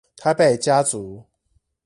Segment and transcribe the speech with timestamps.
[0.17, 1.27] 台北家族